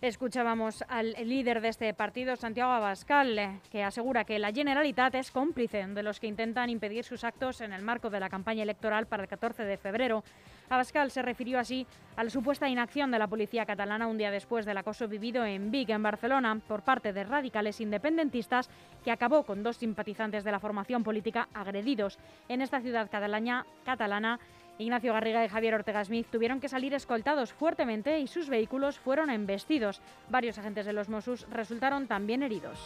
Escuchábamos 0.00 0.84
al 0.86 1.16
líder 1.24 1.60
de 1.60 1.70
este 1.70 1.92
partido, 1.92 2.36
Santiago 2.36 2.70
Abascal, 2.70 3.60
que 3.68 3.82
asegura 3.82 4.22
que 4.22 4.38
la 4.38 4.52
Generalitat 4.52 5.16
es 5.16 5.32
cómplice 5.32 5.84
de 5.88 6.02
los 6.04 6.20
que 6.20 6.28
intentan 6.28 6.70
impedir 6.70 7.02
sus 7.02 7.24
actos 7.24 7.60
en 7.62 7.72
el 7.72 7.82
marco 7.82 8.08
de 8.08 8.20
la 8.20 8.28
campaña 8.28 8.62
electoral 8.62 9.06
para 9.06 9.24
el 9.24 9.28
14 9.28 9.64
de 9.64 9.76
febrero. 9.76 10.22
Abascal 10.70 11.10
se 11.10 11.20
refirió 11.20 11.58
así 11.58 11.84
a 12.14 12.22
la 12.22 12.30
supuesta 12.30 12.68
inacción 12.68 13.10
de 13.10 13.18
la 13.18 13.26
policía 13.26 13.66
catalana 13.66 14.06
un 14.06 14.18
día 14.18 14.30
después 14.30 14.64
del 14.64 14.78
acoso 14.78 15.08
vivido 15.08 15.44
en 15.44 15.72
Vic, 15.72 15.88
en 15.88 16.02
Barcelona, 16.04 16.60
por 16.68 16.82
parte 16.82 17.12
de 17.12 17.24
radicales 17.24 17.80
independentistas, 17.80 18.70
que 19.02 19.10
acabó 19.10 19.42
con 19.42 19.64
dos 19.64 19.78
simpatizantes 19.78 20.44
de 20.44 20.52
la 20.52 20.60
formación 20.60 21.02
política 21.02 21.48
agredidos 21.52 22.20
en 22.48 22.62
esta 22.62 22.80
ciudad 22.80 23.10
catalana 23.10 24.38
Ignacio 24.78 25.12
Garriga 25.12 25.44
y 25.44 25.48
Javier 25.48 25.74
Ortega 25.74 26.04
Smith 26.04 26.26
tuvieron 26.30 26.60
que 26.60 26.68
salir 26.68 26.94
escoltados 26.94 27.52
fuertemente 27.52 28.20
y 28.20 28.26
sus 28.26 28.48
vehículos 28.48 28.98
fueron 28.98 29.30
embestidos. 29.30 30.00
Varios 30.28 30.58
agentes 30.58 30.86
de 30.86 30.92
los 30.92 31.08
Mossos 31.08 31.46
resultaron 31.50 32.06
también 32.06 32.42
heridos. 32.42 32.78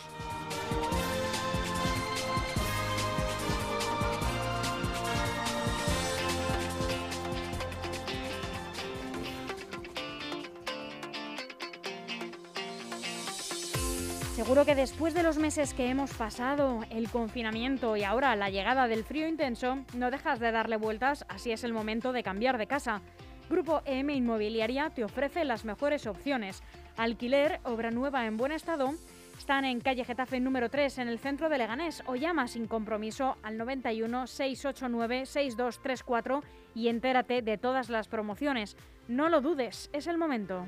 Seguro 14.42 14.64
que 14.64 14.74
después 14.74 15.14
de 15.14 15.22
los 15.22 15.38
meses 15.38 15.72
que 15.72 15.88
hemos 15.88 16.12
pasado, 16.14 16.80
el 16.90 17.08
confinamiento 17.08 17.96
y 17.96 18.02
ahora 18.02 18.34
la 18.34 18.50
llegada 18.50 18.88
del 18.88 19.04
frío 19.04 19.28
intenso, 19.28 19.78
no 19.94 20.10
dejas 20.10 20.40
de 20.40 20.50
darle 20.50 20.76
vueltas, 20.76 21.24
así 21.28 21.52
es 21.52 21.62
el 21.62 21.72
momento 21.72 22.12
de 22.12 22.24
cambiar 22.24 22.58
de 22.58 22.66
casa. 22.66 23.02
Grupo 23.48 23.82
EM 23.84 24.10
Inmobiliaria 24.10 24.90
te 24.90 25.04
ofrece 25.04 25.44
las 25.44 25.64
mejores 25.64 26.08
opciones. 26.08 26.60
Alquiler, 26.96 27.60
obra 27.62 27.92
nueva 27.92 28.26
en 28.26 28.36
buen 28.36 28.50
estado. 28.50 28.94
Están 29.38 29.64
en 29.64 29.80
calle 29.80 30.04
Getafe 30.04 30.40
número 30.40 30.68
3 30.68 30.98
en 30.98 31.06
el 31.06 31.20
centro 31.20 31.48
de 31.48 31.58
Leganés 31.58 32.02
o 32.08 32.16
llama 32.16 32.48
sin 32.48 32.66
compromiso 32.66 33.36
al 33.44 33.56
91 33.56 34.26
689 34.26 35.24
6234 35.24 36.42
y 36.74 36.88
entérate 36.88 37.42
de 37.42 37.58
todas 37.58 37.90
las 37.90 38.08
promociones. 38.08 38.76
No 39.06 39.28
lo 39.28 39.40
dudes, 39.40 39.88
es 39.92 40.08
el 40.08 40.18
momento. 40.18 40.64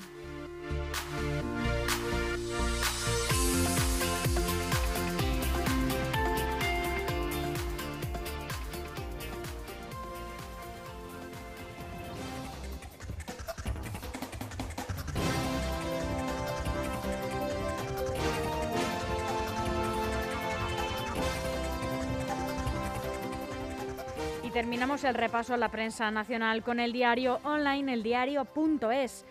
Terminamos 24.54 25.02
el 25.02 25.16
repaso 25.16 25.52
a 25.52 25.56
la 25.56 25.68
prensa 25.68 26.12
nacional 26.12 26.62
con 26.62 26.78
el 26.78 26.92
diario 26.92 27.40
online, 27.42 27.92
el 27.92 28.04
diario.es. 28.04 29.26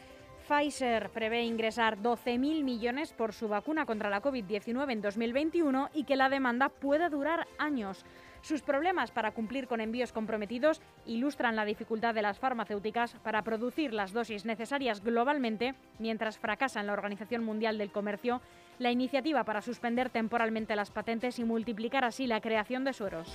Pfizer 0.49 1.11
prevé 1.11 1.43
ingresar 1.43 1.97
12.000 1.97 2.61
millones 2.61 3.13
por 3.13 3.31
su 3.31 3.47
vacuna 3.47 3.85
contra 3.85 4.09
la 4.09 4.21
COVID-19 4.21 4.91
en 4.91 5.01
2021 5.01 5.91
y 5.93 6.03
que 6.03 6.17
la 6.17 6.27
demanda 6.27 6.67
pueda 6.67 7.07
durar 7.07 7.47
años. 7.57 8.05
Sus 8.41 8.63
problemas 8.63 9.11
para 9.11 9.31
cumplir 9.31 9.69
con 9.69 9.79
envíos 9.79 10.11
comprometidos 10.11 10.81
ilustran 11.05 11.55
la 11.55 11.63
dificultad 11.63 12.13
de 12.13 12.21
las 12.21 12.37
farmacéuticas 12.37 13.13
para 13.23 13.43
producir 13.43 13.93
las 13.93 14.11
dosis 14.11 14.43
necesarias 14.43 15.01
globalmente, 15.01 15.73
mientras 15.99 16.37
fracasa 16.37 16.81
en 16.81 16.87
la 16.87 16.93
Organización 16.93 17.45
Mundial 17.45 17.77
del 17.77 17.93
Comercio 17.93 18.41
la 18.77 18.91
iniciativa 18.91 19.45
para 19.45 19.61
suspender 19.61 20.09
temporalmente 20.09 20.75
las 20.75 20.91
patentes 20.91 21.39
y 21.39 21.45
multiplicar 21.45 22.03
así 22.03 22.27
la 22.27 22.41
creación 22.41 22.83
de 22.83 22.91
sueros. 22.91 23.31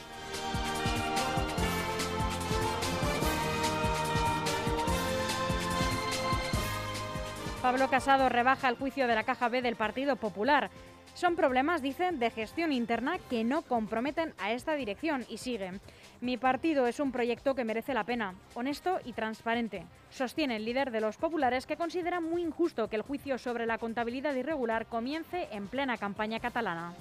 Pablo 7.68 7.90
Casado 7.90 8.30
rebaja 8.30 8.70
el 8.70 8.76
juicio 8.76 9.06
de 9.06 9.14
la 9.14 9.24
Caja 9.24 9.50
B 9.50 9.60
del 9.60 9.76
Partido 9.76 10.16
Popular. 10.16 10.70
Son 11.12 11.36
problemas, 11.36 11.82
dicen, 11.82 12.18
de 12.18 12.30
gestión 12.30 12.72
interna 12.72 13.18
que 13.28 13.44
no 13.44 13.60
comprometen 13.60 14.32
a 14.38 14.52
esta 14.52 14.72
dirección 14.72 15.26
y 15.28 15.36
siguen. 15.36 15.78
Mi 16.22 16.38
partido 16.38 16.86
es 16.86 16.98
un 16.98 17.12
proyecto 17.12 17.54
que 17.54 17.66
merece 17.66 17.92
la 17.92 18.04
pena, 18.04 18.32
honesto 18.54 19.00
y 19.04 19.12
transparente. 19.12 19.84
Sostiene 20.08 20.56
el 20.56 20.64
líder 20.64 20.90
de 20.90 21.02
los 21.02 21.18
populares 21.18 21.66
que 21.66 21.76
considera 21.76 22.22
muy 22.22 22.40
injusto 22.40 22.88
que 22.88 22.96
el 22.96 23.02
juicio 23.02 23.36
sobre 23.36 23.66
la 23.66 23.76
contabilidad 23.76 24.34
irregular 24.34 24.86
comience 24.86 25.48
en 25.52 25.68
plena 25.68 25.98
campaña 25.98 26.40
catalana. 26.40 26.94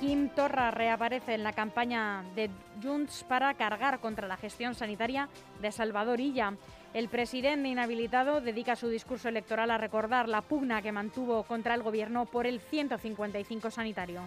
Kim 0.00 0.28
Torra 0.28 0.70
reaparece 0.70 1.34
en 1.34 1.42
la 1.42 1.52
campaña 1.52 2.24
de 2.36 2.50
Junts 2.80 3.24
para 3.24 3.52
cargar 3.54 3.98
contra 3.98 4.28
la 4.28 4.36
gestión 4.36 4.76
sanitaria 4.76 5.28
de 5.60 5.72
Salvador 5.72 6.20
Illa. 6.20 6.54
El 6.94 7.08
presidente 7.08 7.68
inhabilitado 7.68 8.40
dedica 8.40 8.76
su 8.76 8.88
discurso 8.88 9.28
electoral 9.28 9.72
a 9.72 9.78
recordar 9.78 10.28
la 10.28 10.42
pugna 10.42 10.82
que 10.82 10.92
mantuvo 10.92 11.42
contra 11.42 11.74
el 11.74 11.82
gobierno 11.82 12.26
por 12.26 12.46
el 12.46 12.60
155 12.60 13.70
sanitario. 13.72 14.22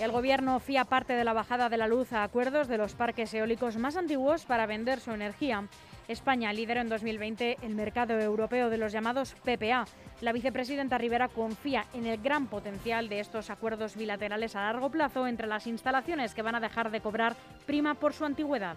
El 0.00 0.12
gobierno 0.12 0.58
fía 0.60 0.86
parte 0.86 1.12
de 1.12 1.24
la 1.24 1.34
bajada 1.34 1.68
de 1.68 1.76
la 1.76 1.86
luz 1.86 2.14
a 2.14 2.24
acuerdos 2.24 2.68
de 2.68 2.78
los 2.78 2.94
parques 2.94 3.34
eólicos 3.34 3.76
más 3.76 3.96
antiguos 3.96 4.46
para 4.46 4.64
vender 4.64 4.98
su 4.98 5.10
energía. 5.10 5.68
España 6.08 6.54
lideró 6.54 6.80
en 6.80 6.88
2020 6.88 7.58
el 7.60 7.74
mercado 7.74 8.18
europeo 8.18 8.70
de 8.70 8.78
los 8.78 8.92
llamados 8.92 9.34
PPA. 9.44 9.84
La 10.22 10.32
vicepresidenta 10.32 10.96
Rivera 10.96 11.28
confía 11.28 11.84
en 11.92 12.06
el 12.06 12.18
gran 12.22 12.46
potencial 12.46 13.10
de 13.10 13.20
estos 13.20 13.50
acuerdos 13.50 13.94
bilaterales 13.94 14.56
a 14.56 14.62
largo 14.62 14.88
plazo 14.90 15.26
entre 15.26 15.46
las 15.46 15.66
instalaciones 15.66 16.32
que 16.32 16.40
van 16.40 16.54
a 16.54 16.60
dejar 16.60 16.90
de 16.90 17.02
cobrar 17.02 17.36
prima 17.66 17.92
por 17.92 18.14
su 18.14 18.24
antigüedad. 18.24 18.76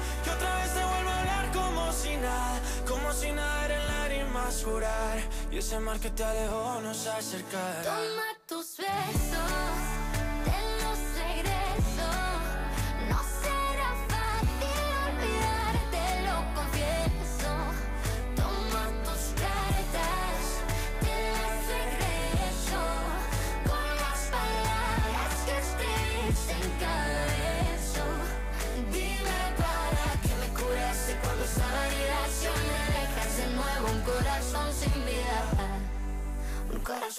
jurar. 4.63 5.19
Y 5.51 5.57
ese 5.57 5.79
mar 5.79 5.99
que 5.99 6.09
te 6.09 6.23
alejó 6.23 6.81
nos 6.81 7.07
acercará. 7.07 7.81
Toma 7.83 8.27
tus 8.47 8.77
besos, 8.77 9.70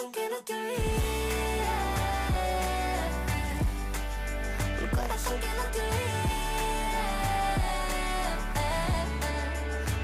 Un 0.03 0.11
corazón 0.11 0.13
que 0.13 0.29
no 0.31 0.43
te 0.45 0.53
olvida. 0.53 1.73
Un 4.83 4.89
corazón 4.89 5.41
que 5.41 5.47
no 5.47 5.63
te 5.71 5.81
olvida. 5.81 6.25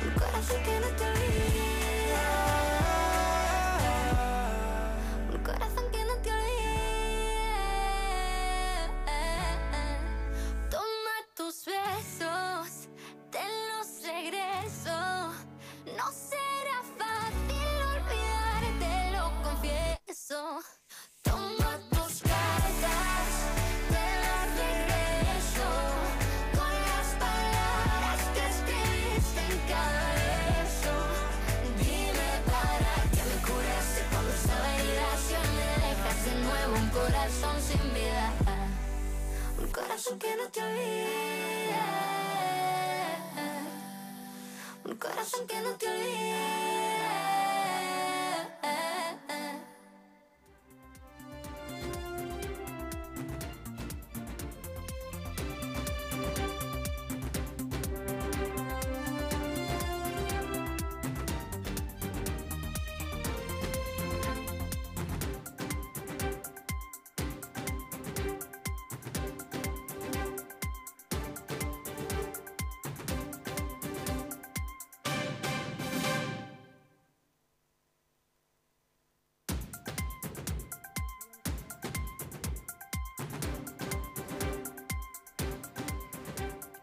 Un 0.04 0.10
corazón 0.20 0.62
que 0.62 0.80
no 0.80 0.86
te 0.96 1.04
olvida. 1.04 1.17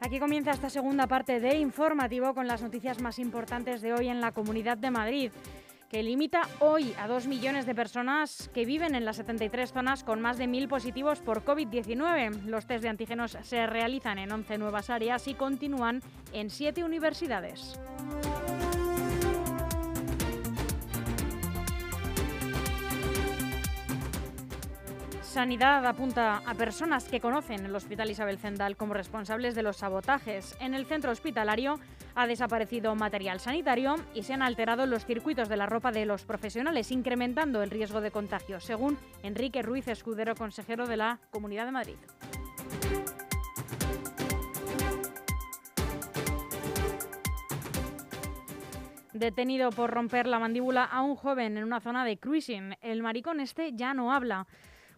Aquí 0.05 0.19
comienza 0.19 0.51
esta 0.51 0.69
segunda 0.69 1.07
parte 1.07 1.39
de 1.39 1.57
informativo 1.57 2.35
con 2.35 2.45
las 2.45 2.61
noticias 2.61 3.01
más 3.01 3.17
importantes 3.17 3.81
de 3.81 3.91
hoy 3.91 4.07
en 4.07 4.21
la 4.21 4.33
Comunidad 4.33 4.77
de 4.77 4.91
Madrid, 4.91 5.31
que 5.89 6.03
limita 6.03 6.41
hoy 6.59 6.93
a 6.99 7.07
dos 7.07 7.25
millones 7.25 7.65
de 7.65 7.73
personas 7.73 8.51
que 8.53 8.65
viven 8.65 8.93
en 8.93 9.03
las 9.03 9.15
73 9.15 9.73
zonas 9.73 10.03
con 10.03 10.21
más 10.21 10.37
de 10.37 10.45
1.000 10.45 10.67
positivos 10.67 11.21
por 11.21 11.43
COVID-19. 11.43 12.43
Los 12.43 12.67
test 12.67 12.83
de 12.83 12.89
antígenos 12.89 13.35
se 13.41 13.65
realizan 13.65 14.19
en 14.19 14.31
11 14.31 14.59
nuevas 14.59 14.91
áreas 14.91 15.27
y 15.27 15.33
continúan 15.33 16.03
en 16.33 16.51
7 16.51 16.83
universidades. 16.83 17.79
Sanidad 25.35 25.85
apunta 25.85 26.37
a 26.45 26.53
personas 26.53 27.09
que 27.09 27.19
conocen 27.19 27.65
el 27.65 27.75
Hospital 27.75 28.09
Isabel 28.09 28.37
Zendal 28.37 28.77
como 28.77 28.93
responsables 28.93 29.53
de 29.53 29.63
los 29.63 29.75
sabotajes. 29.75 30.55
En 30.61 30.73
el 30.73 30.85
centro 30.85 31.11
hospitalario 31.11 31.77
ha 32.15 32.25
desaparecido 32.25 32.95
material 32.95 33.41
sanitario 33.41 33.97
y 34.13 34.23
se 34.23 34.31
han 34.31 34.41
alterado 34.41 34.85
los 34.85 35.05
circuitos 35.05 35.49
de 35.49 35.57
la 35.57 35.65
ropa 35.65 35.91
de 35.91 36.05
los 36.05 36.23
profesionales, 36.23 36.89
incrementando 36.89 37.61
el 37.61 37.69
riesgo 37.69 37.99
de 37.99 38.11
contagio, 38.11 38.61
según 38.61 38.97
Enrique 39.23 39.61
Ruiz 39.61 39.89
Escudero, 39.89 40.35
consejero 40.35 40.87
de 40.87 40.95
la 40.95 41.19
Comunidad 41.31 41.65
de 41.65 41.71
Madrid. 41.73 41.97
Detenido 49.11 49.71
por 49.71 49.91
romper 49.91 50.27
la 50.27 50.39
mandíbula 50.39 50.85
a 50.85 51.01
un 51.01 51.17
joven 51.17 51.57
en 51.57 51.65
una 51.65 51.81
zona 51.81 52.05
de 52.05 52.15
cruising, 52.15 52.77
el 52.79 53.03
maricón 53.03 53.41
este 53.41 53.73
ya 53.73 53.93
no 53.93 54.13
habla. 54.13 54.47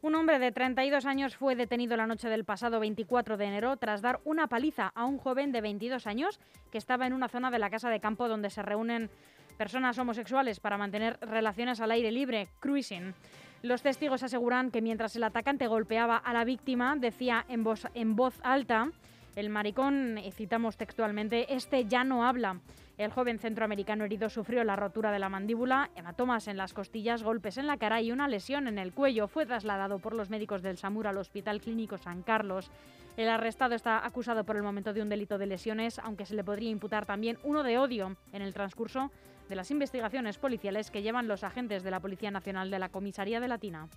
Un 0.03 0.13
hombre 0.13 0.37
de 0.37 0.51
32 0.51 1.05
años 1.05 1.35
fue 1.35 1.55
detenido 1.55 1.97
la 1.97 2.05
noche 2.05 2.29
del 2.29 2.45
pasado 2.45 2.79
24 2.79 3.35
de 3.35 3.45
enero 3.45 3.77
tras 3.77 4.03
dar 4.03 4.19
una 4.25 4.47
paliza 4.47 4.91
a 4.93 5.05
un 5.05 5.17
joven 5.17 5.51
de 5.51 5.61
22 5.61 6.05
años 6.05 6.39
que 6.71 6.77
estaba 6.77 7.07
en 7.07 7.13
una 7.13 7.29
zona 7.29 7.49
de 7.49 7.57
la 7.57 7.71
casa 7.71 7.89
de 7.89 7.99
campo 7.99 8.27
donde 8.27 8.51
se 8.51 8.61
reúnen 8.61 9.09
personas 9.57 9.97
homosexuales 9.97 10.59
para 10.59 10.77
mantener 10.77 11.17
relaciones 11.21 11.81
al 11.81 11.89
aire 11.89 12.11
libre, 12.11 12.49
cruising. 12.59 13.15
Los 13.63 13.81
testigos 13.81 14.21
aseguran 14.21 14.69
que 14.69 14.83
mientras 14.83 15.15
el 15.15 15.23
atacante 15.23 15.65
golpeaba 15.65 16.17
a 16.17 16.31
la 16.31 16.45
víctima, 16.45 16.95
decía 16.95 17.43
en 17.49 17.63
voz, 17.63 17.87
en 17.95 18.15
voz 18.15 18.39
alta, 18.43 18.91
el 19.35 19.49
maricón, 19.49 20.19
citamos 20.31 20.77
textualmente, 20.77 21.55
este 21.55 21.85
ya 21.85 22.03
no 22.03 22.23
habla. 22.23 22.59
El 22.97 23.11
joven 23.11 23.37
centroamericano 23.37 24.05
herido 24.05 24.27
sufrió 24.27 24.63
la 24.63 24.75
rotura 24.75 25.11
de 25.11 25.19
la 25.19 25.29
mandíbula, 25.29 25.91
hematomas 25.95 26.47
en 26.47 26.57
las 26.57 26.73
costillas, 26.73 27.21
golpes 27.21 27.59
en 27.59 27.67
la 27.67 27.77
cara 27.77 28.01
y 28.01 28.11
una 28.11 28.27
lesión 28.27 28.67
en 28.67 28.79
el 28.79 28.91
cuello. 28.91 29.27
Fue 29.27 29.45
trasladado 29.45 29.99
por 29.99 30.15
los 30.15 30.31
médicos 30.31 30.63
del 30.63 30.77
SAMUR 30.77 31.05
al 31.05 31.17
Hospital 31.17 31.61
Clínico 31.61 31.99
San 31.99 32.23
Carlos. 32.23 32.71
El 33.15 33.29
arrestado 33.29 33.75
está 33.75 34.03
acusado 34.03 34.45
por 34.45 34.55
el 34.55 34.63
momento 34.63 34.93
de 34.93 35.03
un 35.03 35.09
delito 35.09 35.37
de 35.37 35.45
lesiones, 35.45 35.99
aunque 35.99 36.25
se 36.25 36.33
le 36.33 36.43
podría 36.43 36.71
imputar 36.71 37.05
también 37.05 37.37
uno 37.43 37.61
de 37.61 37.77
odio 37.77 38.17
en 38.33 38.41
el 38.41 38.55
transcurso 38.55 39.11
de 39.47 39.55
las 39.55 39.69
investigaciones 39.69 40.39
policiales 40.39 40.89
que 40.89 41.03
llevan 41.03 41.27
los 41.27 41.43
agentes 41.43 41.83
de 41.83 41.91
la 41.91 41.99
Policía 41.99 42.31
Nacional 42.31 42.71
de 42.71 42.79
la 42.79 42.89
Comisaría 42.89 43.39
de 43.39 43.47
Latina. 43.47 43.89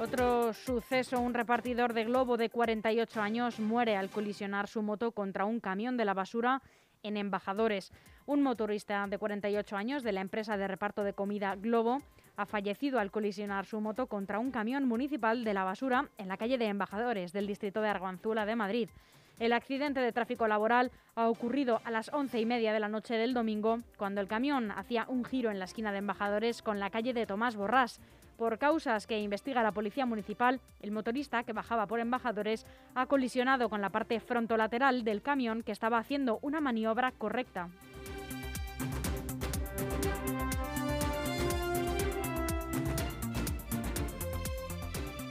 Otro 0.00 0.52
suceso, 0.52 1.20
un 1.20 1.34
repartidor 1.34 1.92
de 1.92 2.04
globo 2.04 2.36
de 2.36 2.50
48 2.50 3.20
años 3.20 3.58
muere 3.58 3.96
al 3.96 4.10
colisionar 4.10 4.68
su 4.68 4.80
moto 4.80 5.10
contra 5.10 5.44
un 5.44 5.58
camión 5.58 5.96
de 5.96 6.04
la 6.04 6.14
basura 6.14 6.62
en 7.02 7.16
Embajadores. 7.16 7.90
Un 8.24 8.44
motorista 8.44 9.04
de 9.08 9.18
48 9.18 9.76
años 9.76 10.04
de 10.04 10.12
la 10.12 10.20
empresa 10.20 10.56
de 10.56 10.68
reparto 10.68 11.02
de 11.02 11.14
comida 11.14 11.56
Globo 11.56 12.00
ha 12.36 12.46
fallecido 12.46 13.00
al 13.00 13.10
colisionar 13.10 13.66
su 13.66 13.80
moto 13.80 14.06
contra 14.06 14.38
un 14.38 14.52
camión 14.52 14.86
municipal 14.86 15.42
de 15.42 15.54
la 15.54 15.64
basura 15.64 16.08
en 16.16 16.28
la 16.28 16.36
calle 16.36 16.58
de 16.58 16.66
Embajadores 16.66 17.32
del 17.32 17.48
distrito 17.48 17.80
de 17.80 17.88
Arganzuela 17.88 18.46
de 18.46 18.54
Madrid. 18.54 18.90
El 19.38 19.52
accidente 19.52 20.00
de 20.00 20.10
tráfico 20.10 20.48
laboral 20.48 20.90
ha 21.14 21.28
ocurrido 21.28 21.80
a 21.84 21.92
las 21.92 22.12
once 22.12 22.40
y 22.40 22.46
media 22.46 22.72
de 22.72 22.80
la 22.80 22.88
noche 22.88 23.14
del 23.14 23.34
domingo, 23.34 23.80
cuando 23.96 24.20
el 24.20 24.26
camión 24.26 24.72
hacía 24.72 25.06
un 25.08 25.24
giro 25.24 25.52
en 25.52 25.60
la 25.60 25.66
esquina 25.66 25.92
de 25.92 25.98
Embajadores 25.98 26.60
con 26.60 26.80
la 26.80 26.90
calle 26.90 27.14
de 27.14 27.24
Tomás 27.24 27.54
Borrás. 27.54 28.00
Por 28.36 28.58
causas 28.58 29.06
que 29.06 29.20
investiga 29.20 29.62
la 29.62 29.70
Policía 29.70 30.06
Municipal, 30.06 30.60
el 30.80 30.90
motorista 30.90 31.44
que 31.44 31.52
bajaba 31.52 31.86
por 31.86 32.00
embajadores 32.00 32.66
ha 32.96 33.06
colisionado 33.06 33.68
con 33.68 33.80
la 33.80 33.90
parte 33.90 34.18
frontolateral 34.18 35.04
del 35.04 35.22
camión 35.22 35.62
que 35.62 35.72
estaba 35.72 35.98
haciendo 35.98 36.40
una 36.42 36.60
maniobra 36.60 37.12
correcta. 37.12 37.68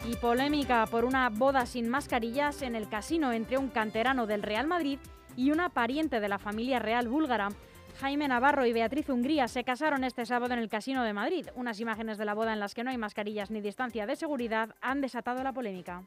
Y 0.08 0.16
polémica 0.16 0.86
por 0.90 1.04
una 1.04 1.30
boda 1.30 1.66
sin 1.66 1.90
mascarillas 1.90 2.62
en 2.62 2.76
el 2.76 2.88
casino 2.88 3.34
entre 3.34 3.58
un 3.58 3.68
canterano 3.68 4.26
del 4.26 4.42
Real 4.42 4.66
Madrid 4.66 5.00
y 5.36 5.52
una 5.52 5.68
pariente 5.68 6.22
de 6.22 6.30
la 6.30 6.40
familia 6.40 6.80
real 6.80 7.10
búlgara. 7.10 7.50
Jaime 8.00 8.30
Navarro 8.30 8.66
y 8.66 8.72
Beatriz 8.72 9.10
Hungría 9.10 9.50
se 9.50 9.66
casaron 9.66 10.06
este 10.06 10.26
sábado 10.26 10.54
en 10.54 10.60
el 10.60 10.70
Casino 10.70 11.04
de 11.04 11.12
Madrid. 11.12 11.48
Unas 11.56 11.82
imágenes 11.82 12.18
de 12.18 12.24
la 12.24 12.36
boda 12.36 12.54
en 12.54 12.62
las 12.62 12.74
que 12.74 12.86
no 12.86 12.90
hay 12.90 12.98
mascarillas 12.98 13.52
ni 13.52 13.60
distancia 13.60 14.06
de 14.06 14.16
seguridad 14.16 14.76
han 14.80 15.02
desatado 15.02 15.44
la 15.44 15.52
polémica. 15.52 16.04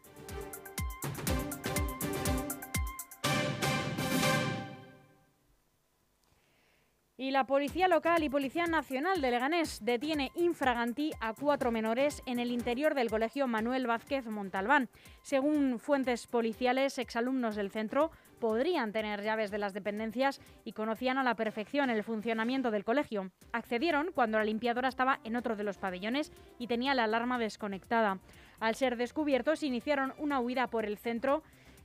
Y 7.20 7.33
la 7.33 7.44
Policía 7.44 7.87
Local 7.87 8.22
y 8.24 8.30
Policía 8.30 8.64
Nacional 8.64 9.20
de 9.20 9.30
Leganés 9.30 9.85
detiene 9.85 10.33
infragantí 10.37 11.12
a 11.20 11.35
cuatro 11.35 11.70
menores 11.70 12.22
en 12.24 12.38
el 12.38 12.50
interior 12.50 12.94
del 12.94 13.11
Colegio 13.11 13.46
Manuel 13.46 13.87
Vázquez 13.87 14.24
Montalbán. 14.24 14.88
Según 15.20 15.78
fuentes 15.78 16.26
policiales, 16.26 16.96
exalumnos 16.96 17.56
del 17.56 17.70
centro 17.70 18.11
podrían 18.38 18.92
tener 18.92 19.22
llaves 19.22 19.50
de 19.50 19.59
las 19.59 19.74
dependencias 19.74 20.40
y 20.64 20.72
conocían 20.72 21.18
a 21.18 21.22
la 21.22 21.35
perfección 21.35 21.90
el 21.90 22.04
funcionamiento 22.04 22.70
del 22.70 22.85
colegio. 22.85 23.30
Accedieron 23.52 24.12
cuando 24.14 24.38
la 24.38 24.44
limpiadora 24.44 24.88
estaba 24.88 25.20
en 25.22 25.37
otro 25.37 25.56
de 25.56 25.64
los 25.64 25.76
pabellones 25.76 26.33
y 26.59 26.68
tenía 26.68 26.94
la 26.94 27.04
alarma 27.04 27.38
desconectada. 27.38 28.18
Al 28.61 28.74
ser 28.74 28.96
descubiertos, 28.96 29.62
iniciaron 29.62 30.14
una 30.18 30.40
huida 30.40 30.68
por 30.68 30.87
el 30.87 30.96
centro. 30.96 31.42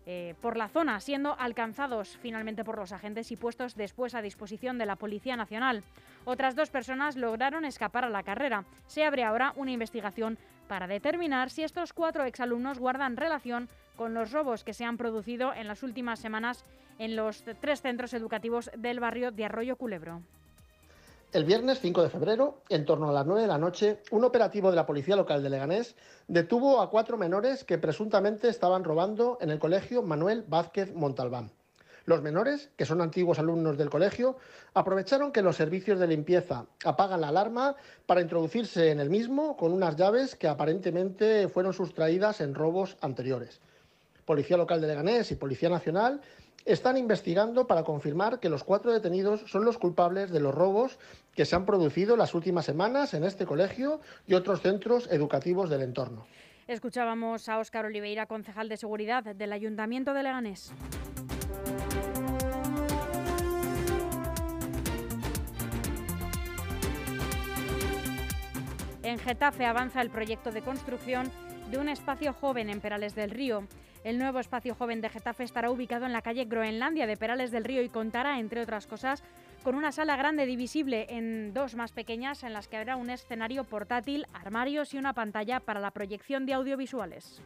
Eh, 0.07 0.35
por 0.39 0.55
la 0.55 0.67
zona, 0.67 0.99
siendo 0.99 1.35
alcanzados 1.39 2.17
finalmente 2.21 2.63
por 2.63 2.77
los 2.77 2.91
agentes 2.91 3.31
y 3.31 3.35
puestos 3.35 3.75
después 3.75 4.13
a 4.13 4.21
disposición 4.21 4.77
de 4.77 4.85
la 4.85 4.97
Policía 4.97 5.35
Nacional. 5.35 5.83
Otras 6.25 6.55
dos 6.55 6.69
personas 6.69 7.15
lograron 7.15 7.65
escapar 7.65 8.05
a 8.05 8.09
la 8.09 8.21
carrera. 8.21 8.65
Se 8.85 9.03
abre 9.03 9.23
ahora 9.23 9.53
una 9.55 9.71
investigación 9.71 10.37
para 10.67 10.85
determinar 10.85 11.49
si 11.49 11.63
estos 11.63 11.91
cuatro 11.91 12.23
exalumnos 12.23 12.77
guardan 12.77 13.17
relación 13.17 13.67
con 13.95 14.13
los 14.13 14.31
robos 14.31 14.63
que 14.63 14.73
se 14.73 14.85
han 14.85 14.97
producido 14.97 15.53
en 15.53 15.67
las 15.67 15.81
últimas 15.81 16.19
semanas 16.19 16.65
en 16.99 17.15
los 17.15 17.43
tres 17.59 17.81
centros 17.81 18.13
educativos 18.13 18.69
del 18.77 18.99
barrio 18.99 19.31
de 19.31 19.45
Arroyo 19.45 19.75
Culebro. 19.75 20.21
El 21.35 21.43
viernes 21.43 21.81
5 21.81 22.01
de 22.01 22.09
febrero, 22.09 22.61
en 22.69 22.85
torno 22.85 23.09
a 23.09 23.11
las 23.11 23.25
9 23.25 23.41
de 23.41 23.47
la 23.49 23.57
noche, 23.57 23.99
un 24.11 24.23
operativo 24.23 24.69
de 24.69 24.77
la 24.77 24.85
Policía 24.85 25.17
Local 25.17 25.43
de 25.43 25.49
Leganés 25.49 25.97
detuvo 26.29 26.79
a 26.79 26.89
cuatro 26.89 27.17
menores 27.17 27.65
que 27.65 27.77
presuntamente 27.77 28.47
estaban 28.47 28.85
robando 28.85 29.37
en 29.41 29.49
el 29.49 29.59
colegio 29.59 30.01
Manuel 30.01 30.45
Vázquez 30.47 30.95
Montalbán. 30.95 31.51
Los 32.05 32.21
menores, 32.21 32.69
que 32.77 32.85
son 32.85 33.01
antiguos 33.01 33.37
alumnos 33.37 33.77
del 33.77 33.89
colegio, 33.89 34.37
aprovecharon 34.75 35.33
que 35.33 35.41
los 35.41 35.57
servicios 35.57 35.99
de 35.99 36.07
limpieza 36.07 36.67
apagan 36.85 37.19
la 37.19 37.27
alarma 37.27 37.75
para 38.05 38.21
introducirse 38.21 38.91
en 38.91 39.01
el 39.01 39.09
mismo 39.09 39.57
con 39.57 39.73
unas 39.73 39.97
llaves 39.97 40.37
que 40.37 40.47
aparentemente 40.47 41.49
fueron 41.49 41.73
sustraídas 41.73 42.39
en 42.39 42.55
robos 42.55 42.95
anteriores. 43.01 43.59
Policía 44.23 44.55
Local 44.55 44.79
de 44.79 44.87
Leganés 44.87 45.31
y 45.31 45.35
Policía 45.35 45.67
Nacional 45.67 46.21
están 46.65 46.97
investigando 46.97 47.67
para 47.67 47.83
confirmar 47.83 48.39
que 48.39 48.49
los 48.49 48.63
cuatro 48.63 48.91
detenidos 48.91 49.43
son 49.45 49.63
los 49.65 49.77
culpables 49.77 50.31
de 50.31 50.39
los 50.39 50.53
robos 50.53 50.97
que 51.33 51.45
se 51.45 51.55
han 51.55 51.65
producido 51.65 52.17
las 52.17 52.33
últimas 52.33 52.65
semanas 52.65 53.13
en 53.13 53.23
este 53.23 53.45
colegio 53.45 54.01
y 54.27 54.33
otros 54.33 54.61
centros 54.61 55.07
educativos 55.11 55.69
del 55.69 55.83
entorno. 55.83 56.25
Escuchábamos 56.67 57.47
a 57.47 57.59
Óscar 57.59 57.85
Oliveira, 57.85 58.25
concejal 58.25 58.67
de 58.67 58.77
seguridad 58.77 59.23
del 59.23 59.53
Ayuntamiento 59.53 60.13
de 60.13 60.23
Leganés. 60.23 60.73
En 69.03 69.19
Getafe 69.19 69.67
avanza 69.67 70.01
el 70.01 70.09
proyecto 70.09 70.51
de 70.51 70.63
construcción 70.63 71.31
de 71.69 71.77
un 71.77 71.89
espacio 71.89 72.33
joven 72.33 72.69
en 72.69 72.81
Perales 72.81 73.15
del 73.15 73.31
Río. 73.31 73.67
El 74.03 74.19
nuevo 74.19 74.39
espacio 74.39 74.75
joven 74.75 75.01
de 75.01 75.09
Getafe 75.09 75.43
estará 75.43 75.71
ubicado 75.71 76.05
en 76.05 76.13
la 76.13 76.21
calle 76.21 76.45
Groenlandia 76.45 77.07
de 77.07 77.17
Perales 77.17 77.51
del 77.51 77.63
Río 77.63 77.81
y 77.81 77.89
contará, 77.89 78.39
entre 78.39 78.61
otras 78.61 78.85
cosas, 78.87 79.23
con 79.63 79.75
una 79.75 79.91
sala 79.91 80.15
grande 80.15 80.45
divisible 80.45 81.07
en 81.09 81.53
dos 81.53 81.75
más 81.75 81.91
pequeñas 81.91 82.43
en 82.43 82.53
las 82.53 82.67
que 82.67 82.77
habrá 82.77 82.97
un 82.97 83.09
escenario 83.09 83.63
portátil, 83.63 84.27
armarios 84.33 84.93
y 84.93 84.99
una 84.99 85.13
pantalla 85.13 85.59
para 85.59 85.79
la 85.79 85.91
proyección 85.91 86.45
de 86.45 86.53
audiovisuales. 86.53 87.41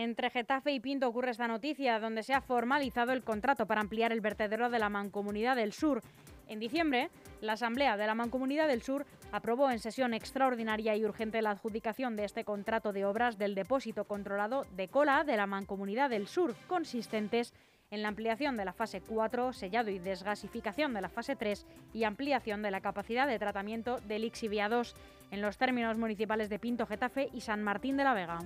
Entre 0.00 0.30
Getafe 0.30 0.70
y 0.70 0.78
Pinto 0.78 1.08
ocurre 1.08 1.32
esta 1.32 1.48
noticia, 1.48 1.98
donde 1.98 2.22
se 2.22 2.32
ha 2.32 2.40
formalizado 2.40 3.10
el 3.10 3.24
contrato 3.24 3.66
para 3.66 3.80
ampliar 3.80 4.12
el 4.12 4.20
vertedero 4.20 4.70
de 4.70 4.78
la 4.78 4.88
Mancomunidad 4.88 5.56
del 5.56 5.72
Sur. 5.72 6.02
En 6.46 6.60
diciembre, 6.60 7.10
la 7.40 7.54
Asamblea 7.54 7.96
de 7.96 8.06
la 8.06 8.14
Mancomunidad 8.14 8.68
del 8.68 8.80
Sur 8.80 9.06
aprobó 9.32 9.72
en 9.72 9.80
sesión 9.80 10.14
extraordinaria 10.14 10.94
y 10.94 11.04
urgente 11.04 11.42
la 11.42 11.50
adjudicación 11.50 12.14
de 12.14 12.26
este 12.26 12.44
contrato 12.44 12.92
de 12.92 13.06
obras 13.06 13.38
del 13.38 13.56
depósito 13.56 14.04
controlado 14.04 14.66
de 14.76 14.86
cola 14.86 15.24
de 15.24 15.36
la 15.36 15.48
Mancomunidad 15.48 16.10
del 16.10 16.28
Sur, 16.28 16.54
consistentes 16.68 17.52
en 17.90 18.02
la 18.02 18.08
ampliación 18.08 18.56
de 18.56 18.66
la 18.66 18.74
fase 18.74 19.00
4, 19.00 19.52
sellado 19.52 19.90
y 19.90 19.98
desgasificación 19.98 20.94
de 20.94 21.00
la 21.00 21.08
fase 21.08 21.34
3 21.34 21.66
y 21.92 22.04
ampliación 22.04 22.62
de 22.62 22.70
la 22.70 22.80
capacidad 22.80 23.26
de 23.26 23.40
tratamiento 23.40 23.98
del 24.02 24.22
Ixivia 24.22 24.68
2 24.68 24.94
en 25.32 25.42
los 25.42 25.58
términos 25.58 25.98
municipales 25.98 26.48
de 26.48 26.60
Pinto, 26.60 26.86
Getafe 26.86 27.30
y 27.32 27.40
San 27.40 27.64
Martín 27.64 27.96
de 27.96 28.04
la 28.04 28.14
Vega. 28.14 28.38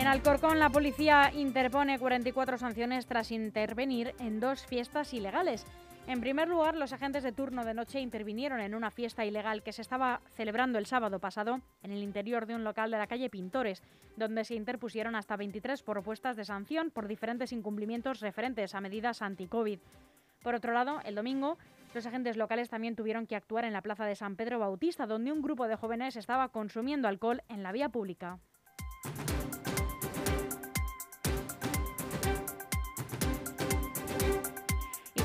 En 0.00 0.06
Alcorcón, 0.06 0.58
la 0.58 0.70
policía 0.70 1.30
interpone 1.34 1.98
44 1.98 2.56
sanciones 2.56 3.04
tras 3.04 3.30
intervenir 3.30 4.14
en 4.18 4.40
dos 4.40 4.64
fiestas 4.64 5.12
ilegales. 5.12 5.66
En 6.06 6.22
primer 6.22 6.48
lugar, 6.48 6.74
los 6.74 6.94
agentes 6.94 7.22
de 7.22 7.32
turno 7.32 7.66
de 7.66 7.74
noche 7.74 8.00
intervinieron 8.00 8.60
en 8.60 8.74
una 8.74 8.90
fiesta 8.90 9.26
ilegal 9.26 9.62
que 9.62 9.74
se 9.74 9.82
estaba 9.82 10.22
celebrando 10.34 10.78
el 10.78 10.86
sábado 10.86 11.18
pasado 11.18 11.60
en 11.82 11.90
el 11.92 12.02
interior 12.02 12.46
de 12.46 12.54
un 12.54 12.64
local 12.64 12.90
de 12.90 12.96
la 12.96 13.08
calle 13.08 13.28
Pintores, 13.28 13.82
donde 14.16 14.46
se 14.46 14.54
interpusieron 14.54 15.16
hasta 15.16 15.36
23 15.36 15.82
propuestas 15.82 16.34
de 16.34 16.46
sanción 16.46 16.90
por 16.90 17.06
diferentes 17.06 17.52
incumplimientos 17.52 18.20
referentes 18.20 18.74
a 18.74 18.80
medidas 18.80 19.20
anti-COVID. 19.20 19.80
Por 20.42 20.54
otro 20.54 20.72
lado, 20.72 21.02
el 21.04 21.14
domingo, 21.14 21.58
los 21.92 22.06
agentes 22.06 22.38
locales 22.38 22.70
también 22.70 22.96
tuvieron 22.96 23.26
que 23.26 23.36
actuar 23.36 23.66
en 23.66 23.74
la 23.74 23.82
plaza 23.82 24.06
de 24.06 24.16
San 24.16 24.36
Pedro 24.36 24.60
Bautista, 24.60 25.04
donde 25.04 25.30
un 25.30 25.42
grupo 25.42 25.68
de 25.68 25.76
jóvenes 25.76 26.16
estaba 26.16 26.48
consumiendo 26.48 27.06
alcohol 27.06 27.42
en 27.50 27.62
la 27.62 27.70
vía 27.70 27.90
pública. 27.90 28.38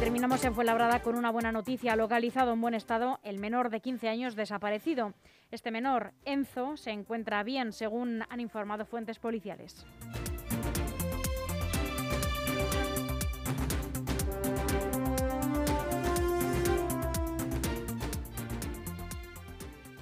Terminamos 0.06 0.46
en 0.46 0.54
Fuenlabrada 0.54 1.02
con 1.02 1.16
una 1.16 1.32
buena 1.32 1.52
noticia. 1.52 1.96
Localizado 1.96 2.54
en 2.54 2.62
buen 2.62 2.76
estado 2.76 3.20
el 3.24 3.40
menor 3.40 3.72
de 3.72 3.80
15 3.80 4.08
años 4.08 4.36
desaparecido. 4.36 5.16
Este 5.50 5.72
menor, 5.72 6.14
Enzo, 6.26 6.78
se 6.78 6.92
encuentra 6.92 7.42
bien, 7.42 7.74
según 7.74 8.22
han 8.30 8.40
informado 8.40 8.86
fuentes 8.86 9.18
policiales. 9.18 9.84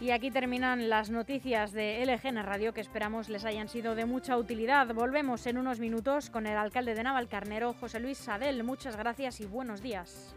Y 0.04 0.12
aquí 0.12 0.32
terminan 0.32 0.90
las 0.90 1.10
noticias 1.10 1.72
de 1.72 2.06
LGN 2.06 2.44
Radio 2.44 2.74
que 2.74 2.82
esperamos 2.82 3.30
les 3.30 3.46
hayan 3.46 3.70
sido 3.70 3.96
de 3.96 4.06
mucha 4.06 4.38
utilidad. 4.38 4.94
Volvemos 4.94 5.48
en 5.48 5.58
unos 5.58 5.80
minutos 5.80 6.30
con 6.30 6.46
el 6.46 6.58
alcalde 6.58 6.94
de 6.94 7.04
Navalcarnero, 7.04 7.74
José 7.80 8.02
Luis 8.02 8.18
Sadel. 8.18 8.66
Muchas 8.66 8.98
gracias 8.98 9.40
y 9.40 9.46
buenos 9.46 9.82
días. 9.82 10.36